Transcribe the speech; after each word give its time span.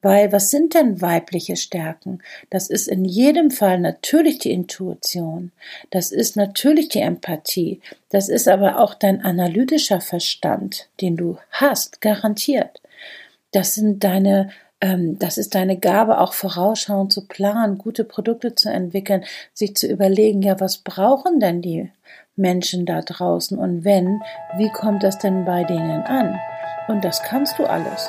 Weil 0.00 0.30
was 0.30 0.50
sind 0.50 0.74
denn 0.74 1.00
weibliche 1.00 1.56
Stärken? 1.56 2.20
Das 2.50 2.70
ist 2.70 2.86
in 2.86 3.04
jedem 3.04 3.50
Fall 3.50 3.80
natürlich 3.80 4.38
die 4.38 4.52
Intuition. 4.52 5.50
Das 5.90 6.12
ist 6.12 6.36
natürlich 6.36 6.88
die 6.88 7.00
Empathie. 7.00 7.80
Das 8.08 8.28
ist 8.28 8.46
aber 8.46 8.78
auch 8.78 8.94
dein 8.94 9.24
analytischer 9.24 10.00
Verstand, 10.00 10.88
den 11.00 11.16
du 11.16 11.38
hast, 11.50 12.00
garantiert. 12.00 12.80
Das 13.50 13.74
sind 13.74 14.04
deine 14.04 14.50
ähm, 14.80 15.18
das 15.18 15.38
ist 15.38 15.54
deine 15.54 15.76
Gabe, 15.76 16.20
auch 16.20 16.32
vorausschauend 16.32 17.12
zu 17.12 17.26
planen, 17.26 17.78
gute 17.78 18.04
Produkte 18.04 18.54
zu 18.54 18.70
entwickeln, 18.70 19.24
sich 19.52 19.74
zu 19.74 19.88
überlegen, 19.88 20.42
ja, 20.42 20.60
was 20.60 20.78
brauchen 20.78 21.40
denn 21.40 21.62
die 21.62 21.90
Menschen 22.36 22.86
da 22.86 23.02
draußen 23.02 23.58
und 23.58 23.84
wenn, 23.84 24.20
wie 24.56 24.70
kommt 24.70 25.02
das 25.02 25.18
denn 25.18 25.44
bei 25.44 25.64
denen 25.64 26.02
an? 26.04 26.38
Und 26.86 27.04
das 27.04 27.22
kannst 27.22 27.58
du 27.58 27.64
alles. 27.64 28.08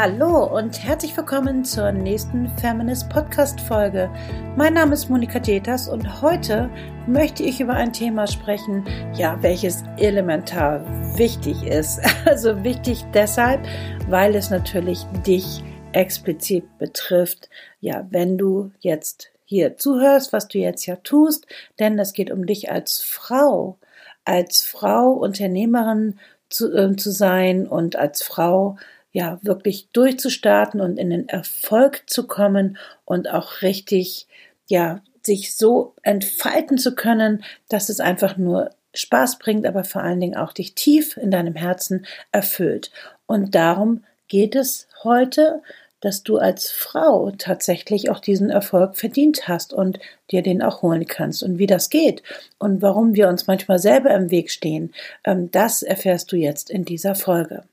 Hallo 0.00 0.44
und 0.44 0.84
herzlich 0.84 1.16
willkommen 1.16 1.64
zur 1.64 1.90
nächsten 1.90 2.48
Feminist 2.60 3.10
Podcast 3.10 3.60
Folge. 3.60 4.08
Mein 4.54 4.74
Name 4.74 4.94
ist 4.94 5.10
Monika 5.10 5.40
Deters 5.40 5.88
und 5.88 6.22
heute 6.22 6.70
möchte 7.08 7.42
ich 7.42 7.60
über 7.60 7.72
ein 7.72 7.92
Thema 7.92 8.28
sprechen, 8.28 8.84
ja, 9.14 9.42
welches 9.42 9.82
elementar 9.96 10.86
wichtig 11.18 11.64
ist. 11.64 11.98
Also 12.26 12.62
wichtig 12.62 13.04
deshalb, 13.12 13.60
weil 14.08 14.36
es 14.36 14.50
natürlich 14.50 15.02
dich 15.26 15.64
explizit 15.90 16.78
betrifft. 16.78 17.50
Ja, 17.80 18.06
wenn 18.10 18.38
du 18.38 18.70
jetzt 18.78 19.32
hier 19.46 19.78
zuhörst, 19.78 20.32
was 20.32 20.46
du 20.46 20.58
jetzt 20.58 20.86
ja 20.86 20.94
tust, 20.94 21.48
denn 21.80 21.98
es 21.98 22.12
geht 22.12 22.30
um 22.30 22.46
dich 22.46 22.70
als 22.70 23.00
Frau, 23.00 23.78
als 24.24 24.62
Frau 24.62 25.10
Unternehmerin 25.10 26.20
zu, 26.48 26.72
äh, 26.72 26.94
zu 26.94 27.10
sein 27.10 27.66
und 27.66 27.96
als 27.96 28.22
Frau 28.22 28.76
ja 29.18 29.40
wirklich 29.42 29.88
durchzustarten 29.92 30.80
und 30.80 30.96
in 30.96 31.10
den 31.10 31.28
Erfolg 31.28 32.04
zu 32.06 32.28
kommen 32.28 32.78
und 33.04 33.28
auch 33.28 33.62
richtig 33.62 34.28
ja 34.68 35.00
sich 35.22 35.56
so 35.56 35.94
entfalten 36.02 36.78
zu 36.78 36.94
können, 36.94 37.42
dass 37.68 37.88
es 37.88 37.98
einfach 37.98 38.36
nur 38.36 38.70
Spaß 38.94 39.40
bringt, 39.40 39.66
aber 39.66 39.82
vor 39.82 40.04
allen 40.04 40.20
Dingen 40.20 40.36
auch 40.36 40.52
dich 40.52 40.74
tief 40.76 41.16
in 41.16 41.32
deinem 41.32 41.56
Herzen 41.56 42.06
erfüllt. 42.30 42.92
Und 43.26 43.56
darum 43.56 44.04
geht 44.28 44.54
es 44.54 44.86
heute, 45.02 45.62
dass 46.00 46.22
du 46.22 46.38
als 46.38 46.70
Frau 46.70 47.32
tatsächlich 47.36 48.10
auch 48.10 48.20
diesen 48.20 48.50
Erfolg 48.50 48.96
verdient 48.96 49.48
hast 49.48 49.72
und 49.72 49.98
dir 50.30 50.42
den 50.42 50.62
auch 50.62 50.82
holen 50.82 51.06
kannst. 51.06 51.42
Und 51.42 51.58
wie 51.58 51.66
das 51.66 51.90
geht 51.90 52.22
und 52.58 52.82
warum 52.82 53.16
wir 53.16 53.28
uns 53.28 53.48
manchmal 53.48 53.80
selber 53.80 54.14
im 54.14 54.30
Weg 54.30 54.52
stehen, 54.52 54.94
ähm, 55.24 55.50
das 55.50 55.82
erfährst 55.82 56.30
du 56.30 56.36
jetzt 56.36 56.70
in 56.70 56.84
dieser 56.84 57.16
Folge. 57.16 57.64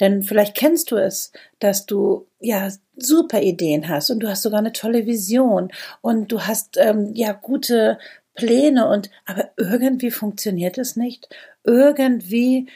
Denn 0.00 0.22
vielleicht 0.22 0.56
kennst 0.56 0.90
du 0.90 0.96
es, 0.96 1.32
dass 1.58 1.86
du 1.86 2.26
ja 2.40 2.70
super 2.96 3.40
Ideen 3.42 3.88
hast 3.88 4.10
und 4.10 4.20
du 4.20 4.28
hast 4.28 4.42
sogar 4.42 4.58
eine 4.58 4.72
tolle 4.72 5.06
Vision 5.06 5.70
und 6.00 6.32
du 6.32 6.40
hast 6.42 6.76
ähm, 6.78 7.12
ja 7.14 7.32
gute 7.32 7.98
Pläne 8.34 8.88
und 8.88 9.10
aber 9.26 9.50
irgendwie 9.56 10.10
funktioniert 10.10 10.78
es 10.78 10.96
nicht. 10.96 11.28
Irgendwie 11.64 12.66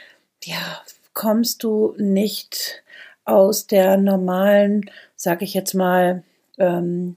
ja 0.45 0.83
kommst 1.14 1.62
du 1.62 1.95
nicht 1.97 2.83
aus 3.25 3.67
der 3.67 3.97
normalen, 3.97 4.91
sag 5.17 5.41
ich 5.42 5.55
jetzt 5.55 5.75
mal, 5.75 6.22
ähm, 6.58 7.17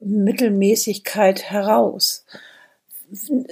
Mittelmäßigkeit 0.00 1.50
heraus. 1.50 2.24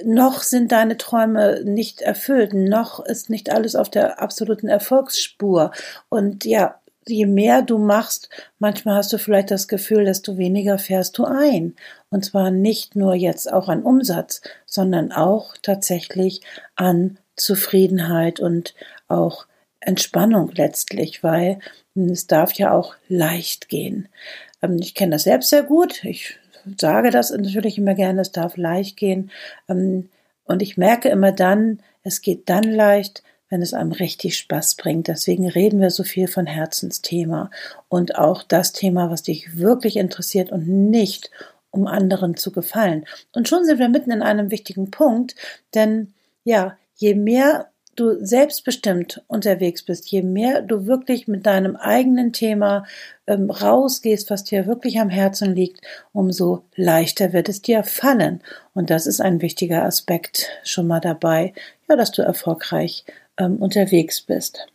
Noch 0.03 0.43
sind 0.43 0.71
deine 0.71 0.97
Träume 0.97 1.63
nicht 1.63 2.01
erfüllt, 2.01 2.53
noch 2.53 3.03
ist 3.03 3.29
nicht 3.29 3.49
alles 3.49 3.75
auf 3.75 3.89
der 3.89 4.21
absoluten 4.21 4.67
Erfolgsspur. 4.67 5.71
Und 6.09 6.45
ja, 6.45 6.79
je 7.07 7.25
mehr 7.25 7.61
du 7.61 7.77
machst, 7.77 8.29
manchmal 8.59 8.95
hast 8.95 9.11
du 9.13 9.17
vielleicht 9.17 9.51
das 9.51 9.67
Gefühl, 9.67 10.05
desto 10.05 10.37
weniger 10.37 10.77
fährst 10.77 11.17
du 11.17 11.25
ein. 11.25 11.75
Und 12.09 12.25
zwar 12.25 12.51
nicht 12.51 12.95
nur 12.95 13.15
jetzt 13.15 13.51
auch 13.51 13.67
an 13.67 13.83
Umsatz, 13.83 14.41
sondern 14.65 15.11
auch 15.11 15.55
tatsächlich 15.61 16.41
an 16.75 17.17
Zufriedenheit 17.35 18.39
und 18.39 18.75
auch 19.07 19.47
Entspannung 19.79 20.51
letztlich, 20.53 21.23
weil 21.23 21.59
es 21.95 22.27
darf 22.27 22.53
ja 22.53 22.71
auch 22.71 22.95
leicht 23.07 23.69
gehen. 23.69 24.09
Ähm, 24.61 24.77
ich 24.79 24.95
kenne 24.95 25.13
das 25.13 25.23
selbst 25.23 25.49
sehr 25.49 25.63
gut. 25.63 26.03
Ich 26.03 26.37
sage 26.79 27.11
das 27.11 27.31
natürlich 27.31 27.77
immer 27.77 27.95
gerne, 27.95 28.21
es 28.21 28.31
darf 28.31 28.57
leicht 28.57 28.97
gehen. 28.97 29.31
Ähm, 29.67 30.09
und 30.45 30.61
ich 30.61 30.77
merke 30.77 31.09
immer 31.09 31.31
dann, 31.31 31.79
es 32.03 32.21
geht 32.21 32.49
dann 32.49 32.63
leicht, 32.63 33.23
wenn 33.49 33.61
es 33.61 33.73
einem 33.73 33.91
richtig 33.91 34.37
Spaß 34.37 34.75
bringt. 34.75 35.07
Deswegen 35.07 35.47
reden 35.47 35.79
wir 35.79 35.89
so 35.89 36.03
viel 36.03 36.27
von 36.27 36.45
Herzensthema 36.45 37.49
und 37.89 38.17
auch 38.17 38.43
das 38.43 38.73
Thema, 38.73 39.09
was 39.09 39.23
dich 39.23 39.57
wirklich 39.57 39.97
interessiert 39.97 40.51
und 40.51 40.67
nicht 40.67 41.31
um 41.69 41.87
anderen 41.87 42.35
zu 42.35 42.51
gefallen. 42.51 43.05
Und 43.33 43.47
schon 43.47 43.65
sind 43.65 43.79
wir 43.79 43.89
mitten 43.89 44.11
in 44.11 44.21
einem 44.21 44.51
wichtigen 44.51 44.91
Punkt, 44.91 45.35
denn 45.73 46.13
ja, 46.43 46.77
je 46.95 47.13
mehr 47.13 47.69
du 47.97 48.23
selbstbestimmt 48.23 49.23
unterwegs 49.27 49.83
bist, 49.83 50.09
je 50.09 50.21
mehr 50.21 50.61
du 50.61 50.85
wirklich 50.85 51.27
mit 51.27 51.45
deinem 51.45 51.75
eigenen 51.75 52.31
Thema 52.31 52.85
ähm, 53.25 53.49
rausgehst, 53.49 54.29
was 54.29 54.45
dir 54.45 54.67
wirklich 54.67 54.99
am 54.99 55.09
Herzen 55.09 55.53
liegt, 55.53 55.81
umso 56.13 56.63
leichter 56.75 57.33
wird 57.33 57.49
es 57.49 57.61
dir 57.61 57.83
fallen. 57.83 58.41
Und 58.73 58.89
das 58.89 59.07
ist 59.07 59.19
ein 59.19 59.41
wichtiger 59.41 59.83
Aspekt 59.83 60.47
schon 60.63 60.87
mal 60.87 61.01
dabei, 61.01 61.53
ja, 61.89 61.95
dass 61.95 62.11
du 62.11 62.21
erfolgreich 62.21 63.03
ähm, 63.37 63.57
unterwegs 63.57 64.21
bist. 64.21 64.67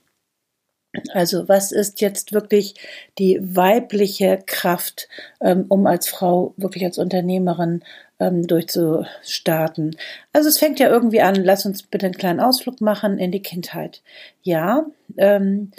Also 1.15 1.49
was 1.49 1.73
ist 1.73 2.03
jetzt 2.03 2.33
wirklich 2.33 2.75
die 3.19 3.39
weibliche 3.41 4.43
Kraft, 4.45 5.09
ähm, 5.41 5.65
um 5.69 5.87
als 5.87 6.09
Frau 6.09 6.53
wirklich 6.59 6.85
als 6.85 6.99
Unternehmerin 6.99 7.83
ähm, 8.19 8.47
durchzustarten? 8.47 9.97
Also 10.33 10.49
es 10.49 10.59
fängt 10.59 10.79
ja 10.81 10.89
irgendwie 10.89 11.21
an, 11.21 11.37
lass 11.37 11.67
uns 11.67 11.83
bitte 11.83 12.07
einen 12.07 12.17
kleinen 12.17 12.41
Ausflug 12.41 12.81
machen 12.81 13.19
in 13.19 13.33
die 13.33 13.43
Kindheit. 13.43 14.03
Ja, 14.43 14.87
ähm, 15.17 15.73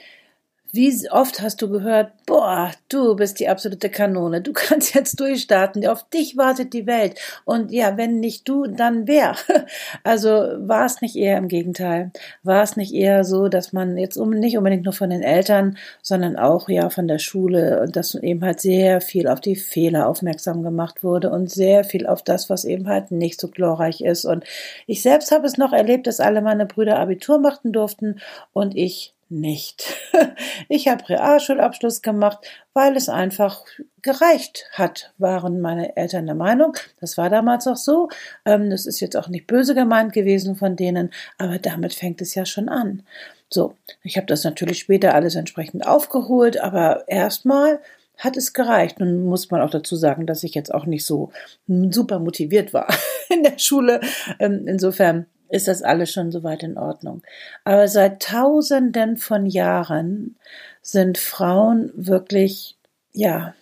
wie 0.73 1.07
oft 1.11 1.39
hast 1.39 1.61
du 1.61 1.69
gehört, 1.69 2.11
boah, 2.25 2.71
du 2.89 3.15
bist 3.15 3.39
die 3.39 3.47
absolute 3.47 3.89
Kanone, 3.89 4.41
du 4.41 4.53
kannst 4.55 4.95
jetzt 4.95 5.19
durchstarten, 5.19 5.85
auf 5.85 6.09
dich 6.09 6.35
wartet 6.35 6.73
die 6.73 6.87
Welt. 6.87 7.19
Und 7.45 7.71
ja, 7.71 7.95
wenn 7.95 8.19
nicht 8.19 8.49
du, 8.49 8.65
dann 8.65 9.07
wer? 9.07 9.35
Also 10.03 10.29
war 10.29 10.85
es 10.85 11.01
nicht 11.01 11.15
eher 11.15 11.37
im 11.37 11.47
Gegenteil? 11.47 12.11
War 12.41 12.63
es 12.63 12.75
nicht 12.75 12.93
eher 12.93 13.23
so, 13.23 13.47
dass 13.47 13.71
man 13.71 13.97
jetzt 13.97 14.17
nicht 14.17 14.57
unbedingt 14.57 14.83
nur 14.83 14.93
von 14.93 15.11
den 15.11 15.21
Eltern, 15.21 15.77
sondern 16.01 16.35
auch 16.35 16.67
ja 16.67 16.89
von 16.89 17.07
der 17.07 17.19
Schule 17.19 17.81
und 17.81 17.95
dass 17.95 18.15
eben 18.15 18.43
halt 18.43 18.59
sehr 18.59 19.01
viel 19.01 19.27
auf 19.27 19.39
die 19.39 19.55
Fehler 19.55 20.07
aufmerksam 20.07 20.63
gemacht 20.63 21.03
wurde 21.03 21.29
und 21.29 21.49
sehr 21.51 21.83
viel 21.83 22.07
auf 22.07 22.23
das, 22.23 22.49
was 22.49 22.65
eben 22.65 22.87
halt 22.87 23.11
nicht 23.11 23.39
so 23.39 23.47
glorreich 23.47 24.01
ist. 24.01 24.25
Und 24.25 24.43
ich 24.87 25.01
selbst 25.03 25.31
habe 25.31 25.45
es 25.45 25.57
noch 25.57 25.71
erlebt, 25.71 26.07
dass 26.07 26.19
alle 26.19 26.41
meine 26.41 26.65
Brüder 26.65 26.99
Abitur 26.99 27.37
machten 27.37 27.71
durften 27.71 28.19
und 28.53 28.75
ich 28.75 29.12
nicht. 29.29 29.95
Ich 30.69 30.87
habe 30.87 31.07
Realschulabschluss 31.09 32.01
gemacht, 32.01 32.39
weil 32.73 32.95
es 32.95 33.09
einfach 33.09 33.63
gereicht 34.01 34.65
hat, 34.71 35.13
waren 35.17 35.61
meine 35.61 35.97
Eltern 35.97 36.25
der 36.25 36.35
Meinung. 36.35 36.75
Das 36.99 37.17
war 37.17 37.29
damals 37.29 37.67
auch 37.67 37.77
so. 37.77 38.09
Ähm, 38.45 38.69
das 38.69 38.85
ist 38.85 38.99
jetzt 38.99 39.15
auch 39.17 39.27
nicht 39.27 39.47
böse 39.47 39.75
gemeint 39.75 40.13
gewesen 40.13 40.55
von 40.55 40.75
denen, 40.75 41.11
aber 41.37 41.59
damit 41.59 41.93
fängt 41.93 42.21
es 42.21 42.33
ja 42.35 42.45
schon 42.45 42.69
an. 42.69 43.03
So, 43.49 43.75
ich 44.03 44.17
habe 44.17 44.25
das 44.27 44.43
natürlich 44.43 44.79
später 44.79 45.13
alles 45.13 45.35
entsprechend 45.35 45.85
aufgeholt, 45.85 46.59
aber 46.59 47.07
erstmal 47.07 47.79
hat 48.17 48.37
es 48.37 48.53
gereicht. 48.53 48.99
Nun 48.99 49.25
muss 49.25 49.51
man 49.51 49.61
auch 49.61 49.69
dazu 49.69 49.95
sagen, 49.95 50.25
dass 50.25 50.43
ich 50.43 50.55
jetzt 50.55 50.73
auch 50.73 50.85
nicht 50.85 51.05
so 51.05 51.31
super 51.67 52.19
motiviert 52.19 52.73
war 52.73 52.87
in 53.29 53.43
der 53.43 53.59
Schule. 53.59 54.01
Ähm, 54.39 54.67
insofern 54.67 55.25
ist 55.53 55.67
das 55.67 55.83
alles 55.83 56.11
schon 56.11 56.31
soweit 56.31 56.63
in 56.63 56.77
Ordnung. 56.77 57.21
Aber 57.63 57.87
seit 57.87 58.23
Tausenden 58.23 59.17
von 59.17 59.45
Jahren 59.45 60.35
sind 60.81 61.19
Frauen 61.19 61.91
wirklich, 61.95 62.75
ja, 63.13 63.53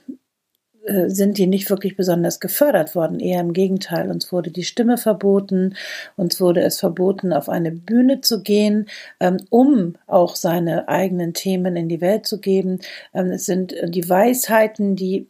äh, 0.85 1.09
sind 1.09 1.37
die 1.37 1.47
nicht 1.47 1.69
wirklich 1.69 1.97
besonders 1.97 2.39
gefördert 2.39 2.95
worden, 2.95 3.19
eher 3.19 3.41
im 3.41 3.51
Gegenteil. 3.51 4.09
Uns 4.09 4.31
wurde 4.31 4.51
die 4.51 4.63
Stimme 4.63 4.97
verboten, 4.97 5.75
uns 6.15 6.39
wurde 6.39 6.61
es 6.61 6.79
verboten, 6.79 7.33
auf 7.33 7.49
eine 7.49 7.71
Bühne 7.71 8.21
zu 8.21 8.41
gehen, 8.41 8.87
ähm, 9.19 9.37
um 9.49 9.95
auch 10.07 10.35
seine 10.37 10.87
eigenen 10.87 11.33
Themen 11.33 11.75
in 11.75 11.89
die 11.89 12.01
Welt 12.01 12.25
zu 12.25 12.39
geben. 12.39 12.79
Ähm, 13.13 13.31
es 13.31 13.45
sind 13.45 13.75
die 13.89 14.07
Weisheiten, 14.09 14.95
die 14.95 15.27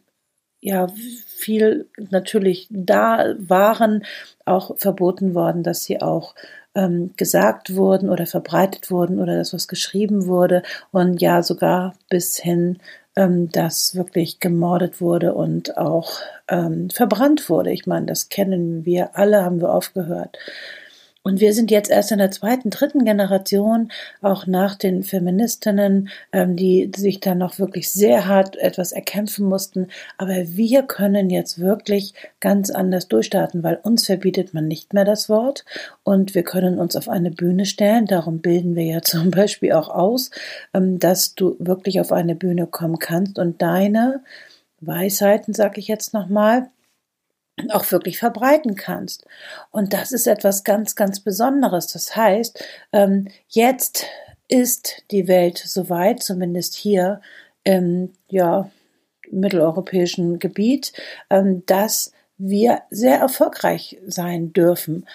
ja 0.62 0.86
viel 1.26 1.88
natürlich 2.10 2.68
da 2.70 3.34
waren, 3.38 4.04
auch 4.46 4.78
verboten 4.78 5.34
worden, 5.34 5.62
dass 5.62 5.84
sie 5.84 6.00
auch 6.00 6.34
ähm, 6.74 7.10
gesagt 7.16 7.74
wurden 7.74 8.08
oder 8.08 8.26
verbreitet 8.26 8.90
wurden 8.90 9.20
oder 9.20 9.36
das, 9.36 9.52
was 9.52 9.68
geschrieben 9.68 10.26
wurde 10.26 10.62
und 10.90 11.20
ja 11.20 11.42
sogar 11.42 11.94
bis 12.08 12.38
hin, 12.38 12.78
ähm, 13.16 13.50
dass 13.50 13.94
wirklich 13.94 14.40
gemordet 14.40 15.00
wurde 15.00 15.34
und 15.34 15.76
auch 15.76 16.20
ähm, 16.48 16.88
verbrannt 16.90 17.50
wurde. 17.50 17.72
Ich 17.72 17.86
meine, 17.86 18.06
das 18.06 18.28
kennen 18.30 18.86
wir 18.86 19.16
alle, 19.16 19.44
haben 19.44 19.60
wir 19.60 19.68
oft 19.68 19.92
gehört. 19.92 20.38
Und 21.24 21.40
wir 21.40 21.52
sind 21.52 21.70
jetzt 21.70 21.90
erst 21.90 22.10
in 22.10 22.18
der 22.18 22.32
zweiten, 22.32 22.70
dritten 22.70 23.04
Generation, 23.04 23.92
auch 24.22 24.46
nach 24.46 24.74
den 24.74 25.04
Feministinnen, 25.04 26.08
ähm, 26.32 26.56
die 26.56 26.90
sich 26.94 27.20
dann 27.20 27.38
noch 27.38 27.60
wirklich 27.60 27.90
sehr 27.92 28.26
hart 28.26 28.56
etwas 28.56 28.90
erkämpfen 28.90 29.46
mussten. 29.46 29.86
Aber 30.18 30.34
wir 30.34 30.82
können 30.82 31.30
jetzt 31.30 31.60
wirklich 31.60 32.14
ganz 32.40 32.70
anders 32.70 33.06
durchstarten, 33.06 33.62
weil 33.62 33.78
uns 33.82 34.06
verbietet 34.06 34.52
man 34.52 34.66
nicht 34.66 34.94
mehr 34.94 35.04
das 35.04 35.28
Wort 35.28 35.64
und 36.02 36.34
wir 36.34 36.42
können 36.42 36.78
uns 36.78 36.96
auf 36.96 37.08
eine 37.08 37.30
Bühne 37.30 37.66
stellen. 37.66 38.06
Darum 38.06 38.40
bilden 38.40 38.74
wir 38.74 38.84
ja 38.84 39.02
zum 39.02 39.30
Beispiel 39.30 39.72
auch 39.72 39.90
aus, 39.90 40.30
ähm, 40.74 40.98
dass 40.98 41.36
du 41.36 41.54
wirklich 41.60 42.00
auf 42.00 42.10
eine 42.10 42.34
Bühne 42.34 42.66
kommen 42.66 42.98
kannst 42.98 43.38
und 43.38 43.62
deine 43.62 44.22
Weisheiten, 44.80 45.54
sag 45.54 45.78
ich 45.78 45.86
jetzt 45.86 46.12
nochmal, 46.12 46.68
auch 47.70 47.90
wirklich 47.92 48.18
verbreiten 48.18 48.74
kannst. 48.74 49.26
Und 49.70 49.92
das 49.92 50.12
ist 50.12 50.26
etwas 50.26 50.64
ganz, 50.64 50.94
ganz 50.94 51.20
Besonderes. 51.20 51.86
Das 51.88 52.16
heißt, 52.16 52.64
ähm, 52.92 53.28
jetzt 53.48 54.06
ist 54.48 55.02
die 55.10 55.28
Welt 55.28 55.58
soweit, 55.58 56.22
zumindest 56.22 56.74
hier 56.74 57.20
im 57.64 58.12
ja, 58.28 58.70
mitteleuropäischen 59.30 60.38
Gebiet, 60.38 60.92
ähm, 61.30 61.64
dass 61.66 62.12
wir 62.38 62.82
sehr 62.90 63.18
erfolgreich 63.18 63.98
sein 64.06 64.52
dürfen. 64.52 65.06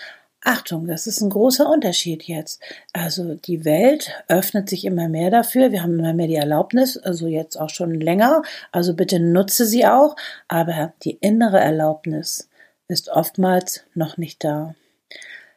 Achtung, 0.43 0.87
das 0.87 1.07
ist 1.07 1.21
ein 1.21 1.29
großer 1.29 1.69
Unterschied 1.69 2.23
jetzt. 2.23 2.61
Also 2.93 3.35
die 3.35 3.65
Welt 3.65 4.11
öffnet 4.27 4.69
sich 4.69 4.85
immer 4.85 5.09
mehr 5.09 5.31
dafür. 5.31 5.71
Wir 5.71 5.83
haben 5.83 5.99
immer 5.99 6.13
mehr 6.13 6.27
die 6.27 6.35
Erlaubnis, 6.35 6.97
also 6.97 7.27
jetzt 7.27 7.57
auch 7.59 7.69
schon 7.69 7.93
länger. 7.95 8.43
Also 8.71 8.93
bitte 8.93 9.19
nutze 9.19 9.65
sie 9.65 9.85
auch. 9.85 10.15
Aber 10.47 10.93
die 11.03 11.17
innere 11.19 11.59
Erlaubnis 11.59 12.49
ist 12.87 13.09
oftmals 13.09 13.83
noch 13.93 14.17
nicht 14.17 14.43
da. 14.43 14.75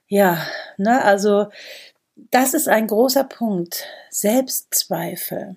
Ja, 0.09 0.39
ne, 0.77 1.05
also 1.05 1.47
das 2.17 2.55
ist 2.55 2.69
ein 2.69 2.87
großer 2.87 3.25
Punkt. 3.25 3.87
Selbstzweifel. 4.11 5.57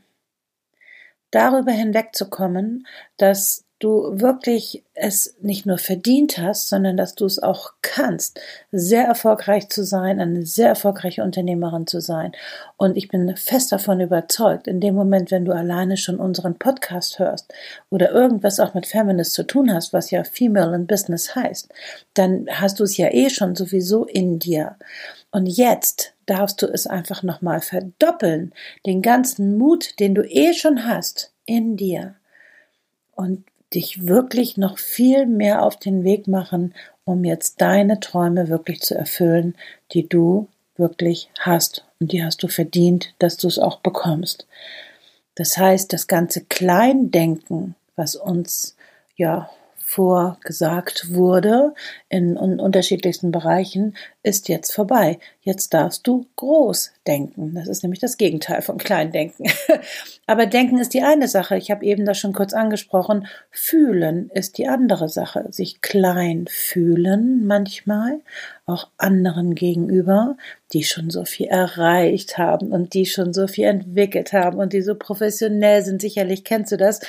Darüber 1.31 1.71
hinwegzukommen, 1.71 2.85
dass 3.17 3.65
du 3.83 4.19
wirklich 4.19 4.83
es 4.94 5.35
nicht 5.41 5.65
nur 5.65 5.77
verdient 5.77 6.38
hast, 6.38 6.69
sondern 6.69 6.95
dass 6.95 7.15
du 7.15 7.25
es 7.25 7.41
auch 7.41 7.74
kannst, 7.81 8.39
sehr 8.71 9.03
erfolgreich 9.03 9.69
zu 9.69 9.83
sein, 9.83 10.21
eine 10.21 10.45
sehr 10.45 10.69
erfolgreiche 10.69 11.24
Unternehmerin 11.24 11.85
zu 11.85 12.00
sein. 12.00 12.31
Und 12.77 12.95
ich 12.95 13.09
bin 13.09 13.35
fest 13.35 13.71
davon 13.71 14.00
überzeugt, 14.00 14.68
in 14.68 14.80
dem 14.80 14.95
Moment, 14.95 15.31
wenn 15.31 15.45
du 15.45 15.51
alleine 15.51 15.97
schon 15.97 16.18
unseren 16.18 16.56
Podcast 16.56 17.19
hörst 17.19 17.53
oder 17.89 18.12
irgendwas 18.12 18.59
auch 18.59 18.74
mit 18.74 18.85
Feminist 18.85 19.33
zu 19.33 19.44
tun 19.44 19.74
hast, 19.74 19.91
was 19.91 20.12
ja 20.12 20.24
Female 20.24 20.75
in 20.75 20.88
Business 20.88 21.35
heißt, 21.35 21.69
dann 22.13 22.47
hast 22.50 22.80
du 22.80 22.83
es 22.83 22.95
ja 22.97 23.12
eh 23.12 23.30
schon 23.30 23.56
sowieso 23.56 24.06
in 24.06 24.39
dir. 24.39 24.77
Und 25.31 25.47
jetzt 25.47 26.13
darfst 26.25 26.62
du 26.62 26.68
es 26.68 26.88
einfach 26.88 27.24
nochmal 27.24 27.59
verdoppeln, 27.59 28.53
den 28.85 29.01
ganzen 29.01 29.57
Mut, 29.57 30.00
den 30.00 30.15
du 30.15 30.21
eh 30.21 30.53
schon 30.53 30.85
hast, 30.88 31.33
in 31.45 31.75
dir. 31.75 32.15
Und 33.15 33.44
dich 33.75 34.07
wirklich 34.07 34.57
noch 34.57 34.77
viel 34.77 35.25
mehr 35.25 35.63
auf 35.63 35.77
den 35.77 36.03
Weg 36.03 36.27
machen, 36.27 36.73
um 37.05 37.23
jetzt 37.23 37.61
deine 37.61 37.99
Träume 37.99 38.49
wirklich 38.49 38.81
zu 38.81 38.95
erfüllen, 38.95 39.55
die 39.91 40.07
du 40.07 40.47
wirklich 40.75 41.29
hast. 41.39 41.85
Und 41.99 42.11
die 42.11 42.23
hast 42.23 42.43
du 42.43 42.47
verdient, 42.47 43.13
dass 43.19 43.37
du 43.37 43.47
es 43.47 43.59
auch 43.59 43.79
bekommst. 43.79 44.47
Das 45.35 45.57
heißt, 45.57 45.91
das 45.93 46.07
ganze 46.07 46.43
Kleindenken, 46.45 47.75
was 47.95 48.15
uns 48.15 48.75
ja 49.15 49.49
vorgesagt 49.94 51.13
wurde 51.13 51.75
in, 52.10 52.36
unterschiedlichsten 52.36 53.31
Bereichen, 53.31 53.95
ist 54.24 54.50
jetzt 54.50 54.74
vorbei. 54.74 55.19
Jetzt 55.42 55.74
darfst 55.74 56.07
du 56.07 56.25
groß 56.36 56.92
denken. 57.06 57.54
Das 57.54 57.68
ist 57.68 57.84
nämlich 57.84 58.00
das 58.00 58.18
Gegenteil 58.18 58.63
von 58.63 58.80
Kleindenken. 58.80 59.45
Aber 60.25 60.48
denken 60.48 60.80
ist 60.80 60.95
die 60.95 61.04
eine 61.04 61.28
Sache. 61.28 61.57
Ich 61.57 61.69
habe 61.69 61.86
eben 61.86 62.06
das 62.06 62.18
schon 62.18 62.34
kurz 62.34 62.54
angesprochen. 62.54 63.28
Fühlen 63.51 64.31
ist 64.34 64.57
die 64.57 64.68
andere 64.68 65.10
Sache. 65.10 65.45
Sich 65.51 65.81
klein 65.81 66.48
fühlen 66.50 67.45
manchmal, 67.45 68.22
auch 68.65 68.89
anderen 68.98 69.56
gegenüber, 69.56 70.38
die 70.71 70.83
schon 70.83 71.10
so 71.10 71.25
viel 71.25 71.48
erreicht 71.48 72.38
haben 72.38 72.71
und 72.71 72.94
die 72.94 73.06
schon 73.06 73.33
so 73.33 73.48
viel 73.48 73.65
entwickelt 73.65 74.31
haben 74.31 74.57
und 74.57 74.71
die 74.71 74.81
so 74.81 74.95
professionell 74.95 75.83
sind. 75.83 76.01
Sicherlich 76.01 76.45
kennst 76.45 76.71
du 76.71 76.77
das. 76.77 77.01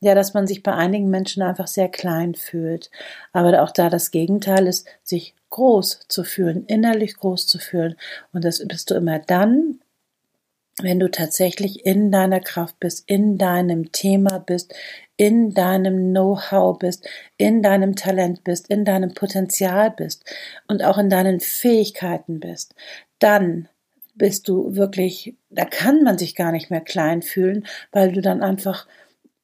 Ja, 0.00 0.14
dass 0.14 0.32
man 0.32 0.46
sich 0.46 0.62
bei 0.62 0.72
einigen 0.72 1.10
Menschen 1.10 1.42
einfach 1.42 1.66
sehr 1.66 1.88
klein 1.88 2.34
fühlt. 2.34 2.90
Aber 3.32 3.62
auch 3.62 3.70
da 3.70 3.90
das 3.90 4.10
Gegenteil 4.10 4.66
ist, 4.66 4.86
sich 5.02 5.34
groß 5.50 6.00
zu 6.08 6.24
fühlen, 6.24 6.64
innerlich 6.66 7.16
groß 7.16 7.46
zu 7.46 7.58
fühlen. 7.58 7.96
Und 8.32 8.44
das 8.44 8.66
bist 8.66 8.90
du 8.90 8.94
immer 8.94 9.18
dann, 9.18 9.80
wenn 10.80 10.98
du 10.98 11.10
tatsächlich 11.10 11.84
in 11.84 12.10
deiner 12.10 12.40
Kraft 12.40 12.80
bist, 12.80 13.04
in 13.06 13.36
deinem 13.36 13.92
Thema 13.92 14.38
bist, 14.38 14.74
in 15.22 15.54
deinem 15.54 16.10
Know-how 16.10 16.76
bist, 16.76 17.08
in 17.36 17.62
deinem 17.62 17.94
Talent 17.94 18.42
bist, 18.42 18.68
in 18.68 18.84
deinem 18.84 19.14
Potenzial 19.14 19.92
bist 19.92 20.24
und 20.66 20.82
auch 20.82 20.98
in 20.98 21.10
deinen 21.10 21.38
Fähigkeiten 21.38 22.40
bist, 22.40 22.74
dann 23.20 23.68
bist 24.16 24.48
du 24.48 24.74
wirklich, 24.74 25.36
da 25.48 25.64
kann 25.64 26.02
man 26.02 26.18
sich 26.18 26.34
gar 26.34 26.50
nicht 26.50 26.70
mehr 26.70 26.80
klein 26.80 27.22
fühlen, 27.22 27.68
weil 27.92 28.10
du 28.10 28.20
dann 28.20 28.42
einfach 28.42 28.88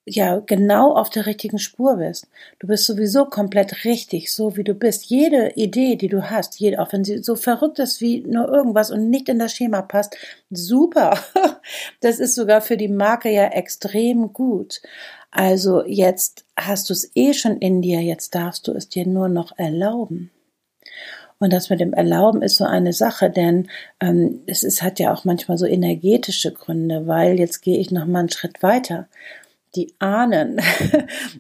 ja 0.05 0.41
genau 0.41 0.95
auf 0.95 1.11
der 1.11 1.27
richtigen 1.27 1.59
Spur 1.59 1.99
bist. 1.99 2.27
Du 2.59 2.67
bist 2.67 2.85
sowieso 2.87 3.27
komplett 3.27 3.85
richtig, 3.85 4.33
so 4.33 4.57
wie 4.57 4.65
du 4.65 4.75
bist. 4.75 5.07
Jede 5.07 5.53
Idee, 5.55 5.97
die 5.97 6.09
du 6.09 6.29
hast, 6.29 6.59
jede, 6.59 6.81
auch 6.81 6.93
wenn 6.93 7.05
sie 7.05 7.19
so 7.19 7.37
verrückt 7.37 7.79
ist 7.79 8.01
wie 8.01 8.21
nur 8.23 8.49
irgendwas 8.49 8.91
und 8.91 9.11
nicht 9.11 9.29
in 9.29 9.39
das 9.39 9.55
Schema 9.55 9.83
passt, 9.83 10.17
super. 10.51 11.19
Das 12.01 12.19
ist 12.19 12.35
sogar 12.35 12.63
für 12.63 12.79
die 12.79 12.89
Marke 12.89 13.31
ja 13.31 13.49
extrem 13.49 14.33
gut. 14.33 14.81
Also 15.31 15.85
jetzt 15.85 16.45
hast 16.57 16.89
du 16.89 16.93
es 16.95 17.11
eh 17.15 17.35
schon 17.35 17.59
in 17.59 17.83
dir, 17.83 18.01
jetzt 18.01 18.35
darfst 18.35 18.67
du 18.67 18.73
es 18.73 18.89
dir 18.89 19.07
nur 19.07 19.29
noch 19.29 19.57
erlauben. 19.59 20.31
Und 21.39 21.53
das 21.53 21.71
mit 21.71 21.81
dem 21.81 21.93
Erlauben 21.93 22.43
ist 22.43 22.57
so 22.57 22.65
eine 22.65 22.93
Sache, 22.93 23.31
denn 23.31 23.69
ähm, 24.01 24.41
es 24.47 24.65
ist, 24.65 24.83
hat 24.83 24.99
ja 24.99 25.13
auch 25.13 25.25
manchmal 25.25 25.57
so 25.57 25.67
energetische 25.67 26.53
Gründe, 26.53 27.07
weil 27.07 27.39
jetzt 27.39 27.61
gehe 27.61 27.79
ich 27.79 27.93
noch 27.93 28.07
mal 28.07 28.21
einen 28.21 28.31
Schritt 28.31 28.63
weiter 28.63 29.07
die 29.79 29.95
Ahnen. 29.99 30.61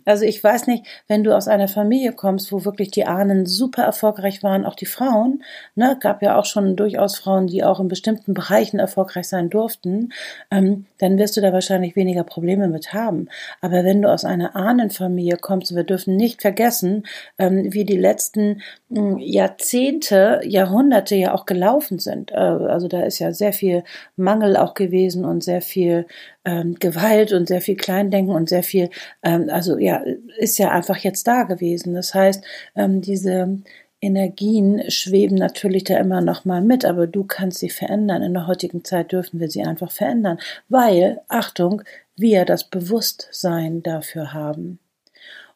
Also 0.04 0.25
ich 0.25 0.42
weiß 0.42 0.66
nicht, 0.68 0.87
wenn 1.07 1.23
du 1.23 1.37
aus 1.37 1.49
einer 1.49 1.68
Familie 1.68 2.12
kommst, 2.12 2.50
wo 2.52 2.64
wirklich 2.64 2.90
die 2.90 3.04
Ahnen 3.04 3.45
super 3.45 3.83
erfolgreich 3.83 4.42
waren, 4.42 4.64
auch 4.64 4.75
die 4.75 4.87
Frauen, 4.87 5.42
ne, 5.75 5.99
gab 6.00 6.23
ja 6.23 6.38
auch 6.38 6.47
schon 6.47 6.76
durchaus 6.76 7.18
Frauen, 7.18 7.47
die 7.47 7.62
auch 7.62 7.78
in 7.80 7.88
bestimmten 7.88 8.33
Bereichen 8.33 8.78
erfolgreich 8.78 9.28
sein 9.28 9.50
durften, 9.50 10.12
ähm, 10.50 10.87
dann 10.99 11.18
wirst 11.18 11.37
du 11.37 11.40
da 11.40 11.52
wahrscheinlich 11.52 11.97
weniger 11.97 12.25
Probleme 12.25 12.68
mit 12.68 12.95
haben. 12.95 13.28
Aber 13.61 13.85
wenn 13.85 14.00
du 14.00 14.11
aus 14.11 14.25
einer 14.25 14.57
Ahnenfamilie 14.57 15.37
kommst, 15.37 15.75
wir 15.75 15.85
dürfen 15.85 16.16
nicht 16.16 16.40
vergessen, 16.40 17.04
ähm, 17.38 17.73
wie 17.73 17.85
die 17.85 17.99
letzten 17.99 18.62
äh, 18.95 19.14
Jahrzehnte, 19.18 20.40
Jahrhunderte 20.45 21.16
ja 21.16 21.35
auch 21.35 21.45
gelaufen 21.45 21.99
sind. 21.99 22.30
Äh, 22.30 22.37
also 22.37 22.88
da 22.88 23.02
ist 23.02 23.18
ja 23.18 23.33
sehr 23.33 23.52
viel 23.52 23.85
Mangel 24.16 24.57
auch 24.57 24.75
gewesen 24.75 25.25
und 25.25 25.45
sehr 25.45 25.61
viel 25.61 26.07
ähm, 26.49 26.76
Gewalt 26.78 27.33
und 27.33 27.47
sehr 27.47 27.61
viel 27.61 27.76
Kleindenken 27.76 28.35
und 28.35 28.49
sehr 28.49 28.62
viel, 28.62 28.88
ähm, 29.23 29.50
also 29.50 29.76
ja, 29.76 30.02
ist 30.38 30.59
ja 30.59 30.71
einfach 30.71 30.97
jetzt 30.97 31.26
da 31.26 31.43
gewesen. 31.43 31.93
Das 31.95 32.14
heißt, 32.14 32.43
ähm, 32.75 33.02
diese 33.02 33.59
Energien 34.00 34.90
schweben 34.90 35.37
natürlich 35.37 35.85
da 35.85 35.99
immer 35.99 36.23
noch 36.23 36.47
mal 36.47 36.62
mit, 36.62 36.87
aber 36.87 37.07
du 37.07 37.25
kannst 37.25 37.59
sie 37.59 37.69
verändern. 37.69 38.23
In 38.23 38.33
der 38.33 38.47
heutigen 38.47 38.83
Zeit 38.83 39.12
dürfen 39.12 39.40
wir 39.40 39.50
sie 39.50 39.62
einfach 39.62 39.90
verändern, 39.90 40.38
weil, 40.69 41.21
Achtung, 41.28 41.83
wir 42.17 42.47
das 42.47 42.64
Bewusstsein 42.64 43.83
dafür 43.83 44.33
haben. 44.33 44.78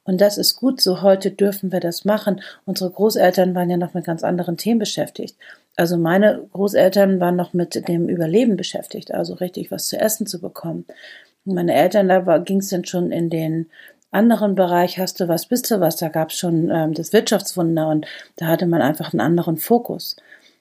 Und 0.04 0.20
das 0.20 0.37
ist 0.37 0.56
gut 0.56 0.80
so. 0.80 1.00
Heute 1.00 1.30
dürfen 1.30 1.72
wir 1.72 1.80
das 1.80 2.04
machen. 2.04 2.42
Unsere 2.66 2.90
Großeltern 2.90 3.54
waren 3.54 3.70
ja 3.70 3.76
noch 3.76 3.94
mit 3.94 4.04
ganz 4.04 4.25
anderen 4.25 4.56
Themen 4.56 4.80
beschäftigt. 4.80 5.37
Also 5.76 5.96
meine 5.96 6.46
Großeltern 6.52 7.18
waren 7.20 7.36
noch 7.36 7.54
mit 7.54 7.88
dem 7.88 8.08
Überleben 8.08 8.56
beschäftigt, 8.56 9.12
also 9.12 9.34
richtig 9.34 9.70
was 9.70 9.88
zu 9.88 9.98
essen 9.98 10.26
zu 10.26 10.40
bekommen. 10.40 10.84
Meine 11.44 11.74
Eltern, 11.74 12.08
da 12.08 12.38
ging 12.38 12.58
es 12.58 12.68
dann 12.68 12.84
schon 12.84 13.10
in 13.10 13.30
den 13.30 13.70
anderen 14.10 14.54
Bereich, 14.54 14.98
hast 14.98 15.18
du 15.20 15.28
was, 15.28 15.46
bist 15.46 15.70
du 15.70 15.80
was, 15.80 15.96
da 15.96 16.08
gab 16.08 16.30
es 16.30 16.36
schon 16.36 16.70
ähm, 16.70 16.92
das 16.92 17.12
Wirtschaftswunder 17.12 17.88
und 17.88 18.06
da 18.36 18.46
hatte 18.46 18.66
man 18.66 18.82
einfach 18.82 19.12
einen 19.12 19.20
anderen 19.20 19.56
Fokus. 19.56 20.16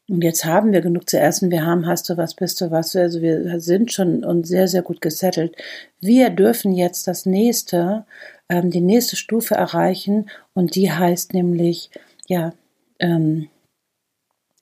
Und 0.09 0.23
jetzt 0.23 0.45
haben 0.45 0.73
wir 0.73 0.81
genug 0.81 1.09
zu 1.09 1.19
essen, 1.19 1.51
wir 1.51 1.65
haben, 1.65 1.85
hast 1.85 2.09
du 2.09 2.17
was, 2.17 2.33
bist 2.33 2.59
du 2.61 2.71
was, 2.71 2.95
also 2.95 3.21
wir 3.21 3.59
sind 3.59 3.91
schon 3.91 4.23
und 4.23 4.47
sehr, 4.47 4.67
sehr 4.67 4.81
gut 4.81 5.01
gesettelt. 5.01 5.55
Wir 5.99 6.29
dürfen 6.29 6.73
jetzt 6.73 7.07
das 7.07 7.25
nächste, 7.25 8.05
ähm, 8.49 8.71
die 8.71 8.81
nächste 8.81 9.17
Stufe 9.17 9.55
erreichen 9.55 10.29
und 10.53 10.75
die 10.75 10.91
heißt 10.91 11.33
nämlich, 11.33 11.91
ja, 12.27 12.53
ähm, 12.99 13.49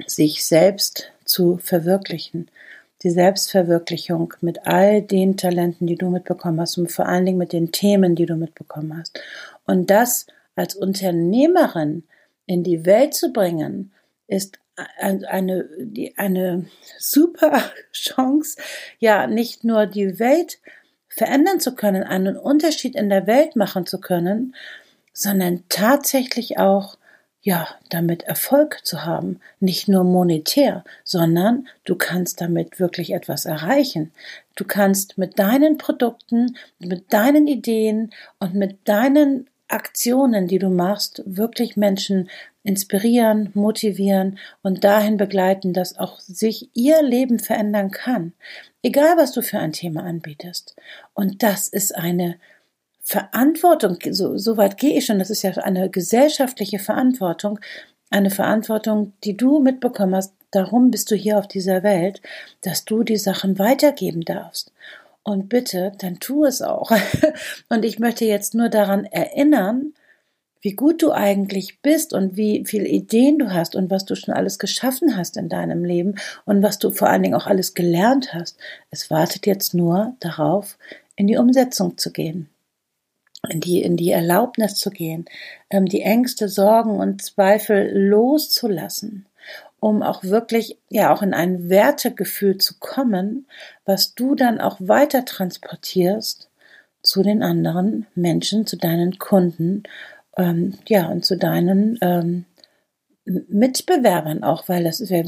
sich 0.05 0.45
selbst 0.45 1.11
zu 1.25 1.57
verwirklichen. 1.57 2.49
Die 3.03 3.09
Selbstverwirklichung 3.09 4.33
mit 4.41 4.65
all 4.65 5.01
den 5.01 5.37
Talenten, 5.37 5.87
die 5.87 5.95
du 5.95 6.09
mitbekommen 6.09 6.59
hast 6.59 6.77
und 6.77 6.91
vor 6.91 7.07
allen 7.07 7.25
Dingen 7.25 7.37
mit 7.37 7.53
den 7.53 7.71
Themen, 7.71 8.15
die 8.15 8.25
du 8.25 8.35
mitbekommen 8.35 8.97
hast. 8.97 9.19
Und 9.65 9.89
das 9.89 10.27
als 10.55 10.75
Unternehmerin 10.75 12.03
in 12.45 12.63
die 12.63 12.85
Welt 12.85 13.13
zu 13.13 13.31
bringen, 13.31 13.93
ist 14.27 14.59
eine, 14.99 15.69
eine 16.17 16.65
super 16.97 17.63
Chance, 17.93 18.57
ja, 18.99 19.27
nicht 19.27 19.63
nur 19.63 19.85
die 19.85 20.19
Welt 20.19 20.59
verändern 21.07 21.59
zu 21.59 21.75
können, 21.75 22.03
einen 22.03 22.37
Unterschied 22.37 22.95
in 22.95 23.09
der 23.09 23.27
Welt 23.27 23.55
machen 23.55 23.85
zu 23.85 23.99
können, 23.99 24.55
sondern 25.13 25.63
tatsächlich 25.69 26.57
auch 26.57 26.97
ja, 27.41 27.67
damit 27.89 28.23
Erfolg 28.23 28.81
zu 28.83 29.05
haben, 29.05 29.39
nicht 29.59 29.87
nur 29.87 30.03
monetär, 30.03 30.83
sondern 31.03 31.67
du 31.85 31.95
kannst 31.95 32.41
damit 32.41 32.79
wirklich 32.79 33.13
etwas 33.13 33.45
erreichen. 33.45 34.11
Du 34.55 34.65
kannst 34.65 35.17
mit 35.17 35.39
deinen 35.39 35.77
Produkten, 35.77 36.57
mit 36.79 37.13
deinen 37.13 37.47
Ideen 37.47 38.11
und 38.39 38.55
mit 38.55 38.87
deinen 38.87 39.47
Aktionen, 39.69 40.47
die 40.47 40.59
du 40.59 40.69
machst, 40.69 41.23
wirklich 41.25 41.77
Menschen 41.77 42.29
inspirieren, 42.63 43.51
motivieren 43.53 44.37
und 44.61 44.83
dahin 44.83 45.17
begleiten, 45.17 45.73
dass 45.73 45.97
auch 45.97 46.19
sich 46.19 46.69
ihr 46.73 47.01
Leben 47.01 47.39
verändern 47.39 47.91
kann. 47.91 48.33
Egal, 48.81 49.15
was 49.17 49.31
du 49.31 49.41
für 49.41 49.59
ein 49.59 49.71
Thema 49.71 50.03
anbietest. 50.03 50.75
Und 51.13 51.41
das 51.43 51.67
ist 51.67 51.95
eine 51.95 52.35
Verantwortung, 53.09 53.97
so, 54.11 54.37
so 54.37 54.55
weit 54.55 54.77
gehe 54.77 54.95
ich 54.95 55.07
schon, 55.07 55.17
das 55.17 55.31
ist 55.31 55.41
ja 55.41 55.49
eine 55.53 55.89
gesellschaftliche 55.89 56.77
Verantwortung, 56.77 57.59
eine 58.11 58.29
Verantwortung, 58.29 59.13
die 59.23 59.35
du 59.35 59.59
mitbekommen 59.59 60.13
hast, 60.13 60.35
darum 60.51 60.91
bist 60.91 61.09
du 61.09 61.15
hier 61.15 61.39
auf 61.39 61.47
dieser 61.47 61.81
Welt, 61.81 62.21
dass 62.61 62.85
du 62.85 63.01
die 63.01 63.17
Sachen 63.17 63.57
weitergeben 63.57 64.21
darfst. 64.21 64.71
Und 65.23 65.49
bitte, 65.49 65.91
dann 65.97 66.19
tu 66.19 66.45
es 66.45 66.61
auch. 66.61 66.91
Und 67.69 67.83
ich 67.83 67.97
möchte 67.97 68.25
jetzt 68.25 68.53
nur 68.53 68.69
daran 68.69 69.05
erinnern, 69.05 69.95
wie 70.61 70.73
gut 70.73 71.01
du 71.01 71.11
eigentlich 71.11 71.81
bist 71.81 72.13
und 72.13 72.35
wie 72.35 72.65
viele 72.67 72.87
Ideen 72.87 73.39
du 73.39 73.51
hast 73.51 73.75
und 73.75 73.89
was 73.89 74.05
du 74.05 74.15
schon 74.15 74.35
alles 74.35 74.59
geschaffen 74.59 75.15
hast 75.15 75.37
in 75.37 75.49
deinem 75.49 75.83
Leben 75.83 76.15
und 76.45 76.61
was 76.61 76.77
du 76.77 76.91
vor 76.91 77.09
allen 77.09 77.23
Dingen 77.23 77.35
auch 77.35 77.47
alles 77.47 77.73
gelernt 77.73 78.35
hast. 78.35 78.57
Es 78.91 79.09
wartet 79.09 79.47
jetzt 79.47 79.73
nur 79.73 80.15
darauf, 80.19 80.77
in 81.15 81.27
die 81.27 81.37
Umsetzung 81.37 81.97
zu 81.97 82.11
gehen 82.11 82.49
in 83.47 83.61
die, 83.61 83.81
in 83.81 83.95
die 83.95 84.11
Erlaubnis 84.11 84.75
zu 84.75 84.89
gehen, 84.89 85.25
ähm, 85.69 85.85
die 85.85 86.01
Ängste, 86.01 86.49
Sorgen 86.49 86.99
und 86.99 87.21
Zweifel 87.21 87.91
loszulassen, 87.95 89.25
um 89.79 90.01
auch 90.03 90.23
wirklich, 90.23 90.77
ja, 90.89 91.13
auch 91.13 91.21
in 91.21 91.33
ein 91.33 91.69
Wertegefühl 91.69 92.57
zu 92.57 92.75
kommen, 92.79 93.47
was 93.85 94.13
du 94.13 94.35
dann 94.35 94.59
auch 94.59 94.77
weiter 94.79 95.23
transportierst 95.23 96.49
zu 97.01 97.23
den 97.23 97.41
anderen 97.41 98.07
Menschen, 98.13 98.67
zu 98.67 98.75
deinen 98.75 99.19
Kunden, 99.19 99.83
ähm, 100.37 100.77
ja, 100.87 101.07
und 101.07 101.23
zu 101.25 101.37
deinen 101.37 101.97
ähm, 102.01 102.45
Mitbewerbern 103.25 104.43
auch, 104.43 104.67
weil 104.69 104.83
das 104.83 105.07
wir 105.09 105.23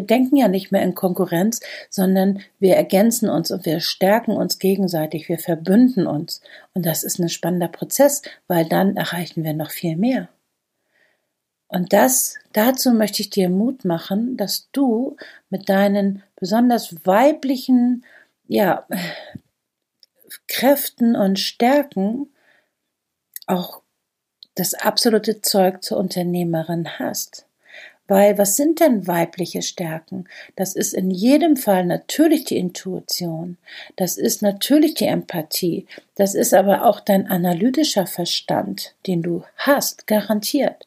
denken 0.00 0.36
ja 0.36 0.48
nicht 0.48 0.70
mehr 0.70 0.82
in 0.82 0.94
Konkurrenz, 0.94 1.60
sondern 1.90 2.40
wir 2.60 2.76
ergänzen 2.76 3.28
uns 3.28 3.50
und 3.50 3.66
wir 3.66 3.80
stärken 3.80 4.32
uns 4.32 4.58
gegenseitig, 4.58 5.28
wir 5.28 5.38
verbünden 5.38 6.06
uns. 6.06 6.40
Und 6.74 6.86
das 6.86 7.02
ist 7.02 7.18
ein 7.18 7.28
spannender 7.28 7.68
Prozess, 7.68 8.22
weil 8.46 8.66
dann 8.66 8.96
erreichen 8.96 9.44
wir 9.44 9.54
noch 9.54 9.70
viel 9.70 9.96
mehr. 9.96 10.28
Und 11.66 11.92
das, 11.94 12.36
dazu 12.52 12.92
möchte 12.92 13.22
ich 13.22 13.30
dir 13.30 13.48
Mut 13.48 13.86
machen, 13.86 14.36
dass 14.36 14.68
du 14.72 15.16
mit 15.48 15.68
deinen 15.70 16.22
besonders 16.36 16.94
weiblichen, 17.06 18.04
ja, 18.46 18.86
Kräften 20.48 21.16
und 21.16 21.38
Stärken 21.38 22.28
auch 23.46 23.81
das 24.54 24.74
absolute 24.74 25.42
Zeug 25.42 25.82
zur 25.82 25.98
Unternehmerin 25.98 26.98
hast. 26.98 27.46
Weil 28.08 28.36
was 28.36 28.56
sind 28.56 28.80
denn 28.80 29.06
weibliche 29.06 29.62
Stärken? 29.62 30.26
Das 30.56 30.74
ist 30.74 30.92
in 30.92 31.10
jedem 31.10 31.56
Fall 31.56 31.86
natürlich 31.86 32.44
die 32.44 32.58
Intuition, 32.58 33.56
das 33.96 34.18
ist 34.18 34.42
natürlich 34.42 34.94
die 34.94 35.06
Empathie, 35.06 35.86
das 36.16 36.34
ist 36.34 36.52
aber 36.52 36.84
auch 36.84 37.00
dein 37.00 37.28
analytischer 37.28 38.06
Verstand, 38.06 38.94
den 39.06 39.22
du 39.22 39.44
hast, 39.56 40.06
garantiert. 40.06 40.86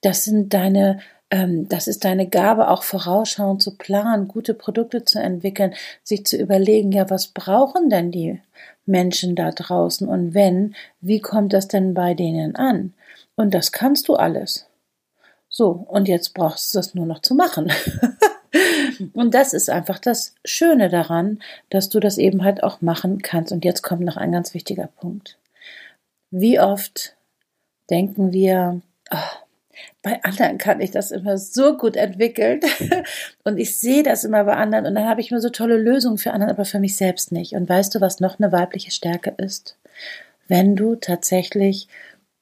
Das 0.00 0.24
sind 0.24 0.54
deine 0.54 1.00
ähm, 1.30 1.68
das 1.68 1.88
ist 1.88 2.04
deine 2.04 2.28
Gabe, 2.28 2.70
auch 2.70 2.84
vorausschauend 2.84 3.62
zu 3.62 3.76
planen, 3.76 4.28
gute 4.28 4.54
Produkte 4.54 5.04
zu 5.04 5.18
entwickeln, 5.18 5.74
sich 6.04 6.24
zu 6.24 6.36
überlegen, 6.36 6.92
ja, 6.92 7.10
was 7.10 7.28
brauchen 7.28 7.90
denn 7.90 8.12
die 8.12 8.40
Menschen 8.86 9.34
da 9.34 9.50
draußen 9.50 10.08
und 10.08 10.34
wenn, 10.34 10.74
wie 11.00 11.20
kommt 11.20 11.52
das 11.52 11.68
denn 11.68 11.94
bei 11.94 12.14
denen 12.14 12.56
an? 12.56 12.94
Und 13.34 13.52
das 13.52 13.72
kannst 13.72 14.08
du 14.08 14.14
alles. 14.14 14.66
So, 15.48 15.70
und 15.70 16.08
jetzt 16.08 16.34
brauchst 16.34 16.74
du 16.74 16.78
es 16.78 16.94
nur 16.94 17.06
noch 17.06 17.20
zu 17.20 17.34
machen. 17.34 17.72
und 19.12 19.34
das 19.34 19.52
ist 19.52 19.70
einfach 19.70 19.98
das 19.98 20.34
Schöne 20.44 20.88
daran, 20.88 21.40
dass 21.70 21.88
du 21.88 22.00
das 22.00 22.18
eben 22.18 22.44
halt 22.44 22.62
auch 22.62 22.80
machen 22.80 23.22
kannst. 23.22 23.52
Und 23.52 23.64
jetzt 23.64 23.82
kommt 23.82 24.02
noch 24.02 24.16
ein 24.16 24.32
ganz 24.32 24.54
wichtiger 24.54 24.88
Punkt. 24.88 25.38
Wie 26.30 26.58
oft 26.60 27.16
denken 27.90 28.32
wir, 28.32 28.80
oh, 29.10 29.45
bei 30.02 30.22
anderen 30.22 30.58
kann 30.58 30.80
ich 30.80 30.90
das 30.90 31.10
immer 31.10 31.38
so 31.38 31.76
gut 31.76 31.96
entwickeln 31.96 32.60
und 33.44 33.58
ich 33.58 33.76
sehe 33.78 34.02
das 34.02 34.24
immer 34.24 34.44
bei 34.44 34.54
anderen 34.54 34.86
und 34.86 34.94
dann 34.94 35.08
habe 35.08 35.20
ich 35.20 35.30
mir 35.30 35.40
so 35.40 35.50
tolle 35.50 35.76
Lösungen 35.76 36.18
für 36.18 36.32
anderen, 36.32 36.52
aber 36.52 36.64
für 36.64 36.80
mich 36.80 36.96
selbst 36.96 37.32
nicht. 37.32 37.54
Und 37.54 37.68
weißt 37.68 37.94
du, 37.94 38.00
was 38.00 38.20
noch 38.20 38.38
eine 38.38 38.52
weibliche 38.52 38.90
Stärke 38.90 39.34
ist? 39.38 39.76
Wenn 40.48 40.76
du 40.76 40.94
tatsächlich 40.94 41.88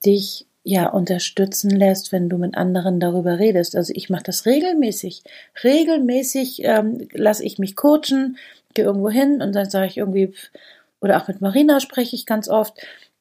dich 0.05 0.47
ja 0.65 0.89
unterstützen 0.89 1.71
lässt, 1.71 2.11
wenn 2.11 2.31
du 2.31 2.39
mit 2.39 2.57
anderen 2.57 2.99
darüber 2.99 3.39
redest. 3.39 3.77
Also 3.77 3.93
ich 3.95 4.09
mache 4.09 4.25
das 4.25 4.47
regelmäßig. 4.47 5.23
Regelmäßig 5.63 6.65
ähm, 6.65 7.07
lasse 7.13 7.45
ich 7.45 7.59
mich 7.59 7.77
coachen, 7.77 8.39
gehe 8.73 8.87
irgendwo 8.87 9.11
hin 9.11 9.43
und 9.43 9.55
dann 9.55 9.69
sage 9.69 9.87
ich 9.87 9.99
irgendwie, 9.99 10.33
oder 11.01 11.21
auch 11.21 11.29
mit 11.29 11.43
Marina 11.43 11.81
spreche 11.81 12.17
ich 12.17 12.25
ganz 12.25 12.49
oft 12.49 12.75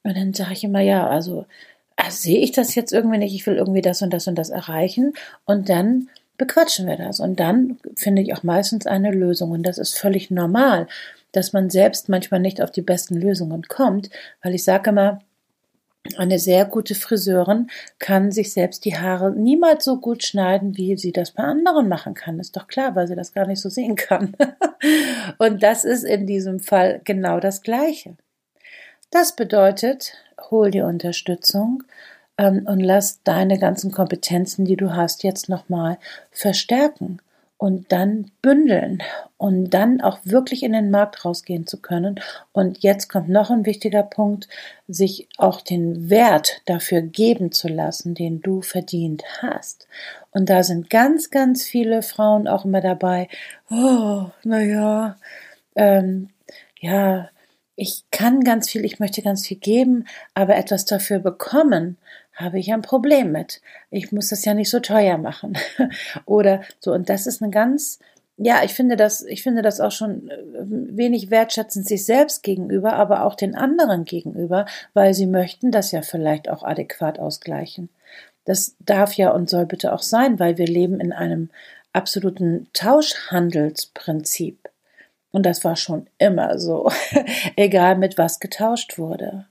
und 0.03 0.15
dann 0.15 0.33
sage 0.33 0.53
ich 0.53 0.63
immer, 0.63 0.79
ja, 0.79 1.05
also 1.05 1.45
also 1.95 2.17
sehe 2.17 2.39
ich 2.39 2.51
das 2.51 2.75
jetzt 2.75 2.93
irgendwie 2.93 3.17
nicht, 3.17 3.33
ich 3.33 3.45
will 3.45 3.55
irgendwie 3.55 3.81
das 3.81 4.01
und 4.01 4.11
das 4.11 4.27
und 4.27 4.35
das 4.35 4.49
erreichen 4.49 5.13
und 5.45 5.69
dann 5.69 6.09
bequatschen 6.37 6.87
wir 6.87 6.97
das 6.97 7.19
und 7.19 7.39
dann 7.39 7.77
finde 7.95 8.21
ich 8.21 8.33
auch 8.33 8.43
meistens 8.43 8.87
eine 8.87 9.11
Lösung 9.11 9.51
und 9.51 9.63
das 9.63 9.77
ist 9.77 9.97
völlig 9.97 10.31
normal, 10.31 10.87
dass 11.31 11.53
man 11.53 11.69
selbst 11.69 12.09
manchmal 12.09 12.39
nicht 12.39 12.61
auf 12.61 12.71
die 12.71 12.81
besten 12.81 13.15
Lösungen 13.15 13.63
kommt, 13.63 14.09
weil 14.41 14.55
ich 14.55 14.63
sage 14.63 14.89
immer, 14.89 15.19
eine 16.17 16.37
sehr 16.37 16.65
gute 16.65 16.95
Friseurin 16.95 17.69
kann 17.97 18.31
sich 18.31 18.51
selbst 18.51 18.83
die 18.83 18.97
Haare 18.97 19.31
niemals 19.31 19.85
so 19.85 19.99
gut 19.99 20.23
schneiden, 20.23 20.75
wie 20.75 20.97
sie 20.97 21.13
das 21.13 21.31
bei 21.31 21.43
anderen 21.43 21.87
machen 21.87 22.13
kann. 22.13 22.39
Ist 22.39 22.57
doch 22.57 22.67
klar, 22.67 22.93
weil 22.95 23.07
sie 23.07 23.15
das 23.15 23.31
gar 23.31 23.47
nicht 23.47 23.61
so 23.61 23.69
sehen 23.69 23.95
kann. 23.95 24.35
und 25.37 25.63
das 25.63 25.85
ist 25.85 26.03
in 26.03 26.27
diesem 26.27 26.59
Fall 26.59 26.99
genau 27.05 27.39
das 27.39 27.61
Gleiche. 27.61 28.17
Das 29.13 29.35
bedeutet, 29.35 30.13
hol 30.49 30.71
dir 30.71 30.87
Unterstützung 30.87 31.83
ähm, 32.39 32.65
und 32.65 32.79
lass 32.79 33.21
deine 33.21 33.59
ganzen 33.59 33.91
Kompetenzen, 33.91 34.65
die 34.65 34.75
du 34.75 34.95
hast, 34.95 35.21
jetzt 35.21 35.49
nochmal 35.49 35.99
verstärken 36.31 37.21
und 37.57 37.91
dann 37.91 38.31
bündeln 38.41 39.03
und 39.37 39.69
dann 39.69 40.01
auch 40.01 40.17
wirklich 40.23 40.63
in 40.63 40.73
den 40.73 40.89
Markt 40.89 41.25
rausgehen 41.25 41.67
zu 41.67 41.79
können. 41.79 42.19
Und 42.53 42.81
jetzt 42.81 43.07
kommt 43.07 43.29
noch 43.29 43.51
ein 43.51 43.67
wichtiger 43.67 44.01
Punkt, 44.01 44.47
sich 44.87 45.29
auch 45.37 45.61
den 45.61 46.09
Wert 46.09 46.63
dafür 46.65 47.03
geben 47.03 47.51
zu 47.51 47.67
lassen, 47.67 48.15
den 48.15 48.41
du 48.41 48.63
verdient 48.63 49.21
hast. 49.43 49.87
Und 50.31 50.49
da 50.49 50.63
sind 50.63 50.89
ganz, 50.89 51.29
ganz 51.29 51.65
viele 51.65 52.01
Frauen 52.01 52.47
auch 52.47 52.65
immer 52.65 52.81
dabei. 52.81 53.27
Oh, 53.69 54.25
naja, 54.43 55.17
ähm, 55.75 56.29
ja, 56.79 57.29
ich 57.75 58.03
kann 58.11 58.43
ganz 58.43 58.69
viel, 58.69 58.85
ich 58.85 58.99
möchte 58.99 59.21
ganz 59.21 59.47
viel 59.47 59.57
geben, 59.57 60.05
aber 60.33 60.55
etwas 60.55 60.85
dafür 60.85 61.19
bekommen, 61.19 61.97
habe 62.33 62.59
ich 62.59 62.73
ein 62.73 62.81
Problem 62.81 63.31
mit. 63.31 63.61
Ich 63.89 64.11
muss 64.11 64.29
das 64.29 64.45
ja 64.45 64.53
nicht 64.53 64.69
so 64.69 64.79
teuer 64.79 65.17
machen. 65.17 65.57
Oder 66.25 66.61
so, 66.79 66.93
und 66.93 67.09
das 67.09 67.27
ist 67.27 67.41
eine 67.41 67.51
ganz, 67.51 67.99
ja, 68.37 68.63
ich 68.63 68.73
finde 68.73 68.95
das, 68.95 69.23
ich 69.23 69.43
finde 69.43 69.61
das 69.61 69.79
auch 69.79 69.91
schon 69.91 70.29
äh, 70.29 70.37
wenig 70.41 71.29
wertschätzend 71.29 71.87
sich 71.87 72.05
selbst 72.05 72.43
gegenüber, 72.43 72.93
aber 72.93 73.23
auch 73.25 73.35
den 73.35 73.55
anderen 73.55 74.05
gegenüber, 74.05 74.65
weil 74.93 75.13
sie 75.13 75.27
möchten 75.27 75.71
das 75.71 75.91
ja 75.91 76.01
vielleicht 76.01 76.49
auch 76.49 76.63
adäquat 76.63 77.19
ausgleichen. 77.19 77.89
Das 78.45 78.75
darf 78.79 79.13
ja 79.13 79.31
und 79.31 79.49
soll 79.49 79.65
bitte 79.65 79.93
auch 79.93 80.01
sein, 80.01 80.39
weil 80.39 80.57
wir 80.57 80.67
leben 80.67 80.99
in 80.99 81.13
einem 81.13 81.49
absoluten 81.93 82.67
Tauschhandelsprinzip. 82.73 84.69
Und 85.33 85.45
das 85.45 85.65
war 85.65 85.75
schon 85.75 86.07
immer 86.19 86.59
so, 86.59 86.89
egal 87.57 87.97
mit 87.97 88.17
was 88.17 88.39
getauscht 88.39 88.97
wurde. 88.97 89.45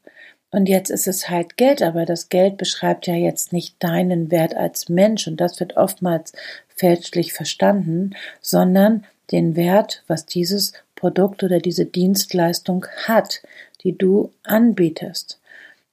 Und 0.52 0.68
jetzt 0.68 0.90
ist 0.90 1.08
es 1.08 1.28
halt 1.28 1.56
Geld, 1.56 1.82
aber 1.82 2.06
das 2.06 2.28
Geld 2.28 2.56
beschreibt 2.56 3.06
ja 3.06 3.14
jetzt 3.14 3.52
nicht 3.52 3.82
deinen 3.82 4.30
Wert 4.30 4.54
als 4.54 4.88
Mensch 4.88 5.26
und 5.26 5.40
das 5.40 5.58
wird 5.58 5.76
oftmals 5.76 6.32
fälschlich 6.68 7.32
verstanden, 7.32 8.14
sondern 8.40 9.04
den 9.32 9.56
Wert, 9.56 10.04
was 10.06 10.24
dieses 10.24 10.72
Produkt 10.94 11.42
oder 11.42 11.58
diese 11.58 11.86
Dienstleistung 11.86 12.86
hat, 13.06 13.42
die 13.82 13.98
du 13.98 14.30
anbietest. 14.44 15.40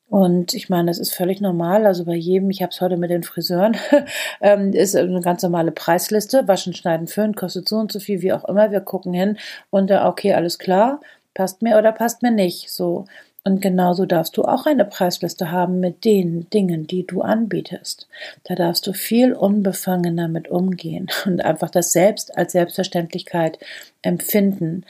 Und 0.09 0.55
ich 0.55 0.69
meine, 0.69 0.87
das 0.87 0.97
ist 0.97 1.13
völlig 1.13 1.39
normal. 1.39 1.85
Also 1.85 2.03
bei 2.03 2.15
jedem, 2.15 2.49
ich 2.49 2.63
habe 2.63 2.71
es 2.71 2.81
heute 2.81 2.97
mit 2.97 3.11
den 3.11 3.23
Friseuren, 3.23 3.77
ähm, 4.41 4.73
ist 4.73 4.95
eine 4.95 5.21
ganz 5.21 5.43
normale 5.43 5.71
Preisliste. 5.71 6.47
Waschen, 6.47 6.73
schneiden, 6.73 7.07
föhnen, 7.07 7.35
kostet 7.35 7.69
so 7.69 7.77
und 7.77 7.91
so 7.91 7.99
viel, 7.99 8.21
wie 8.21 8.33
auch 8.33 8.45
immer. 8.45 8.71
Wir 8.71 8.81
gucken 8.81 9.13
hin 9.13 9.37
und 9.69 9.91
äh, 9.91 9.99
okay, 9.99 10.33
alles 10.33 10.57
klar, 10.57 10.99
passt 11.35 11.61
mir 11.61 11.77
oder 11.77 11.91
passt 11.91 12.23
mir 12.23 12.31
nicht. 12.31 12.71
So. 12.71 13.05
Und 13.43 13.61
genauso 13.61 14.05
darfst 14.05 14.35
du 14.35 14.43
auch 14.43 14.65
eine 14.65 14.83
Preisliste 14.83 15.51
haben 15.51 15.79
mit 15.79 16.03
den 16.05 16.49
Dingen, 16.49 16.87
die 16.87 17.05
du 17.05 17.21
anbietest. 17.21 18.07
Da 18.45 18.55
darfst 18.55 18.87
du 18.87 18.93
viel 18.93 19.33
unbefangener 19.33 20.27
mit 20.27 20.49
umgehen 20.49 21.07
und 21.25 21.45
einfach 21.45 21.69
das 21.69 21.91
Selbst 21.91 22.35
als 22.35 22.53
Selbstverständlichkeit 22.53 23.59
empfinden. 24.01 24.85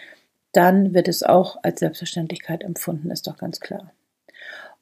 Dann 0.54 0.94
wird 0.94 1.10
es 1.10 1.24
auch 1.24 1.58
als 1.62 1.82
Selbstverständlichkeit 1.82 2.64
empfunden, 2.64 3.12
ist 3.12 3.28
doch 3.28 3.38
ganz 3.38 3.60
klar. 3.60 3.92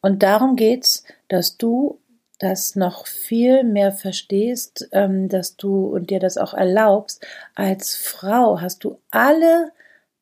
Und 0.07 0.23
darum 0.23 0.55
geht's, 0.55 1.03
dass 1.27 1.57
du 1.57 1.99
das 2.39 2.77
noch 2.77 3.07
viel 3.07 3.65
mehr 3.65 3.91
verstehst, 3.91 4.87
ähm, 4.93 5.27
dass 5.27 5.57
du 5.57 5.87
und 5.87 6.11
dir 6.11 6.21
das 6.21 6.37
auch 6.37 6.53
erlaubst. 6.53 7.27
Als 7.55 7.97
Frau 7.97 8.61
hast 8.61 8.85
du 8.85 8.99
alle, 9.11 9.73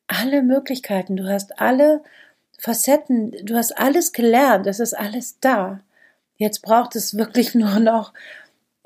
alle 0.08 0.42
Möglichkeiten, 0.42 1.14
du 1.14 1.28
hast 1.28 1.60
alle 1.60 2.02
Facetten, 2.58 3.30
du 3.44 3.54
hast 3.54 3.78
alles 3.78 4.12
gelernt, 4.12 4.66
es 4.66 4.80
ist 4.80 4.94
alles 4.94 5.38
da. 5.38 5.78
Jetzt 6.36 6.62
braucht 6.62 6.96
es 6.96 7.16
wirklich 7.16 7.54
nur 7.54 7.78
noch 7.78 8.12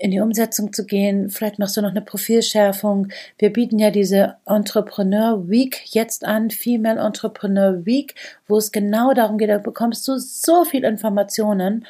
in 0.01 0.11
die 0.11 0.21
Umsetzung 0.21 0.73
zu 0.73 0.87
gehen. 0.87 1.29
Vielleicht 1.29 1.59
machst 1.59 1.77
du 1.77 1.83
noch 1.83 1.91
eine 1.91 2.01
Profilschärfung. 2.01 3.09
Wir 3.39 3.53
bieten 3.53 3.79
ja 3.79 3.91
diese 3.91 4.37
Entrepreneur 4.47 5.49
Week 5.49 5.83
jetzt 5.85 6.25
an, 6.25 6.51
Female 6.51 6.99
Entrepreneur 6.99 7.85
Week, 7.85 8.15
wo 8.49 8.57
es 8.57 8.73
genau 8.73 9.13
darum 9.13 9.37
geht, 9.37 9.51
da 9.51 9.59
bekommst 9.59 10.09
du 10.09 10.17
so 10.17 10.65
viel 10.65 10.85
Informationen 10.85 11.85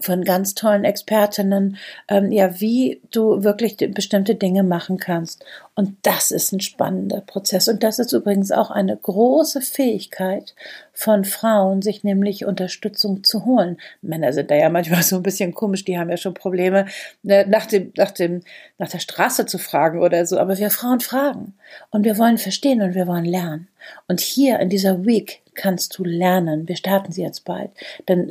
von 0.00 0.24
ganz 0.24 0.54
tollen 0.54 0.84
Expertinnen, 0.84 1.76
ähm, 2.08 2.32
ja, 2.32 2.60
wie 2.60 3.02
du 3.10 3.42
wirklich 3.42 3.76
bestimmte 3.76 4.36
Dinge 4.36 4.62
machen 4.62 4.96
kannst. 4.96 5.44
Und 5.74 5.96
das 6.02 6.30
ist 6.30 6.52
ein 6.52 6.60
spannender 6.60 7.20
Prozess. 7.20 7.68
Und 7.68 7.82
das 7.82 7.98
ist 7.98 8.12
übrigens 8.12 8.52
auch 8.52 8.70
eine 8.70 8.96
große 8.96 9.60
Fähigkeit 9.60 10.54
von 10.92 11.24
Frauen, 11.24 11.80
sich 11.80 12.04
nämlich 12.04 12.44
Unterstützung 12.44 13.24
zu 13.24 13.44
holen. 13.44 13.78
Männer 14.02 14.32
sind 14.32 14.50
da 14.50 14.54
ja 14.54 14.68
manchmal 14.68 15.02
so 15.02 15.16
ein 15.16 15.22
bisschen 15.22 15.54
komisch, 15.54 15.84
die 15.84 15.98
haben 15.98 16.10
ja 16.10 16.16
schon 16.16 16.34
Probleme, 16.34 16.86
ne, 17.22 17.46
nach 17.48 17.66
dem, 17.66 17.92
nach 17.96 18.10
dem, 18.10 18.42
nach 18.78 18.88
der 18.88 18.98
Straße 18.98 19.46
zu 19.46 19.58
fragen 19.58 20.00
oder 20.00 20.26
so. 20.26 20.38
Aber 20.38 20.58
wir 20.58 20.70
Frauen 20.70 21.00
fragen. 21.00 21.54
Und 21.90 22.04
wir 22.04 22.18
wollen 22.18 22.38
verstehen 22.38 22.82
und 22.82 22.94
wir 22.94 23.06
wollen 23.06 23.24
lernen. 23.24 23.68
Und 24.06 24.20
hier 24.20 24.60
in 24.60 24.68
dieser 24.68 25.04
Week 25.04 25.42
kannst 25.54 25.98
du 25.98 26.04
lernen. 26.04 26.68
Wir 26.68 26.76
starten 26.76 27.12
sie 27.12 27.22
jetzt 27.22 27.44
bald. 27.44 27.70
Dann 28.06 28.30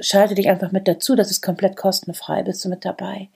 schalte 0.00 0.34
dich 0.34 0.48
einfach 0.48 0.72
mit 0.72 0.88
dazu. 0.88 1.14
Das 1.14 1.30
ist 1.30 1.42
komplett 1.42 1.76
kostenfrei. 1.76 2.42
Bist 2.42 2.64
du 2.64 2.68
mit 2.68 2.84
dabei? 2.84 3.28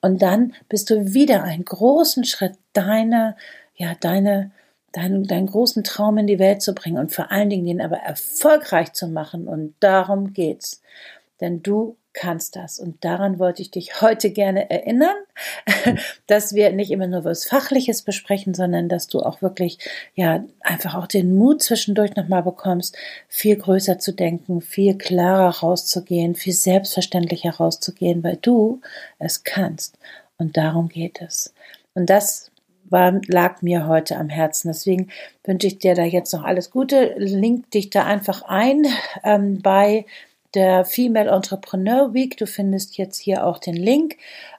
Und 0.00 0.22
dann 0.22 0.54
bist 0.68 0.90
du 0.90 1.12
wieder 1.14 1.42
einen 1.42 1.64
großen 1.64 2.24
Schritt 2.24 2.54
deine, 2.72 3.36
ja, 3.76 3.94
deine, 4.00 4.50
deinen, 4.92 5.24
deinen 5.26 5.46
großen 5.46 5.84
Traum 5.84 6.18
in 6.18 6.26
die 6.26 6.38
Welt 6.38 6.62
zu 6.62 6.74
bringen 6.74 6.98
und 6.98 7.12
vor 7.12 7.30
allen 7.30 7.50
Dingen 7.50 7.66
den 7.66 7.80
aber 7.80 7.98
erfolgreich 7.98 8.92
zu 8.92 9.08
machen. 9.08 9.48
Und 9.48 9.74
darum 9.80 10.32
geht's. 10.32 10.82
Denn 11.40 11.62
du 11.62 11.96
kannst 12.12 12.56
das. 12.56 12.78
Und 12.78 13.04
daran 13.04 13.38
wollte 13.38 13.62
ich 13.62 13.70
dich 13.70 14.00
heute 14.00 14.30
gerne 14.30 14.68
erinnern, 14.68 15.14
dass 16.26 16.54
wir 16.54 16.72
nicht 16.72 16.90
immer 16.90 17.06
nur 17.06 17.24
was 17.24 17.44
Fachliches 17.44 18.02
besprechen, 18.02 18.52
sondern 18.52 18.88
dass 18.88 19.06
du 19.06 19.20
auch 19.20 19.42
wirklich, 19.42 19.78
ja, 20.14 20.44
einfach 20.60 20.96
auch 20.96 21.06
den 21.06 21.34
Mut 21.36 21.62
zwischendurch 21.62 22.16
nochmal 22.16 22.42
bekommst, 22.42 22.96
viel 23.28 23.56
größer 23.56 23.98
zu 23.98 24.12
denken, 24.12 24.60
viel 24.60 24.98
klarer 24.98 25.60
rauszugehen, 25.60 26.34
viel 26.34 26.52
selbstverständlicher 26.52 27.50
rauszugehen, 27.50 28.24
weil 28.24 28.36
du 28.36 28.80
es 29.18 29.44
kannst. 29.44 29.96
Und 30.36 30.56
darum 30.56 30.88
geht 30.88 31.20
es. 31.22 31.54
Und 31.94 32.10
das 32.10 32.49
war, 32.90 33.20
lag 33.26 33.62
mir 33.62 33.86
heute 33.86 34.16
am 34.16 34.28
Herzen. 34.28 34.68
Deswegen 34.68 35.10
wünsche 35.44 35.66
ich 35.66 35.78
dir 35.78 35.94
da 35.94 36.04
jetzt 36.04 36.32
noch 36.32 36.44
alles 36.44 36.70
Gute. 36.70 37.14
Link 37.16 37.70
dich 37.70 37.90
da 37.90 38.04
einfach 38.04 38.42
ein 38.42 38.86
ähm, 39.24 39.60
bei 39.62 40.06
der 40.54 40.84
Female 40.84 41.30
Entrepreneur 41.30 42.12
Week. 42.12 42.36
Du 42.36 42.46
findest 42.46 42.98
jetzt 42.98 43.18
hier 43.18 43.46
auch 43.46 43.58
den 43.58 43.76
Link. 43.76 44.16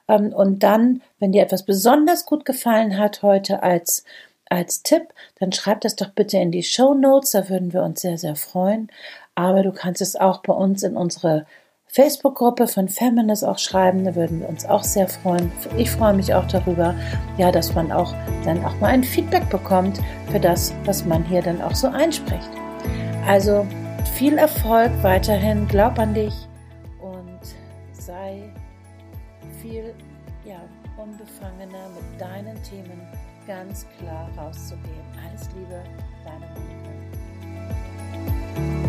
Ähm, 0.08 0.32
und 0.32 0.62
dann, 0.62 1.02
wenn 1.18 1.32
dir 1.32 1.42
etwas 1.42 1.64
besonders 1.64 2.26
gut 2.26 2.44
gefallen 2.44 2.98
hat 2.98 3.22
heute 3.22 3.62
als 3.62 4.04
als 4.52 4.82
Tipp, 4.82 5.14
dann 5.38 5.50
schreib 5.50 5.80
das 5.80 5.96
doch 5.96 6.10
bitte 6.10 6.36
in 6.36 6.52
die 6.52 6.62
Show 6.62 6.92
Notes, 6.92 7.30
da 7.30 7.48
würden 7.48 7.72
wir 7.72 7.82
uns 7.82 8.02
sehr, 8.02 8.18
sehr 8.18 8.36
freuen. 8.36 8.88
Aber 9.34 9.62
du 9.62 9.72
kannst 9.72 10.02
es 10.02 10.14
auch 10.14 10.42
bei 10.42 10.52
uns 10.52 10.82
in 10.82 10.94
unsere 10.94 11.46
Facebook-Gruppe 11.92 12.68
von 12.68 12.88
Feminist 12.88 13.44
auch 13.44 13.58
schreiben, 13.58 14.04
da 14.04 14.14
würden 14.14 14.40
wir 14.40 14.48
uns 14.48 14.64
auch 14.64 14.82
sehr 14.82 15.06
freuen. 15.08 15.52
Ich 15.76 15.90
freue 15.90 16.14
mich 16.14 16.32
auch 16.32 16.46
darüber, 16.46 16.94
ja, 17.36 17.52
dass 17.52 17.74
man 17.74 17.92
auch 17.92 18.14
dann 18.44 18.64
auch 18.64 18.74
mal 18.80 18.88
ein 18.88 19.04
Feedback 19.04 19.50
bekommt 19.50 20.00
für 20.30 20.40
das, 20.40 20.72
was 20.86 21.04
man 21.04 21.22
hier 21.22 21.42
dann 21.42 21.60
auch 21.60 21.74
so 21.74 21.88
einspricht. 21.88 22.48
Also 23.26 23.66
viel 24.14 24.38
Erfolg 24.38 24.90
weiterhin, 25.02 25.68
glaub 25.68 25.98
an 25.98 26.14
dich 26.14 26.32
und 27.02 27.40
sei 27.92 28.50
viel 29.60 29.94
ja, 30.46 30.60
unbefangener 30.96 31.90
mit 31.94 32.18
deinen 32.18 32.62
Themen 32.62 33.06
ganz 33.46 33.86
klar 33.98 34.30
rauszugehen. 34.38 35.04
Alles 35.28 35.46
Liebe, 35.54 35.82
deine 36.24 36.46
Monika. 38.56 38.81